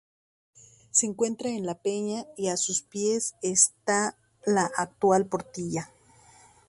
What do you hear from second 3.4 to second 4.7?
está la